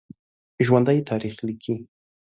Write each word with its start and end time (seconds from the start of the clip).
ژوندي 0.65 0.99
تاریخ 1.09 1.35
لیکي 1.47 1.73